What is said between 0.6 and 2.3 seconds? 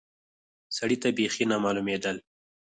سړي ته بيخي نه معلومېدل.